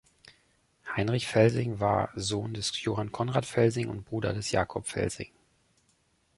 [0.95, 5.29] Heinrich Felsing war Sohn des Johann Conrad Felsing und Bruder des Jakob Felsing.